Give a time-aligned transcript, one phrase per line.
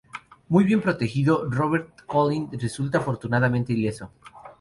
[0.49, 4.11] Muy bien protegido, Robert Collin resulta afortunadamente ileso.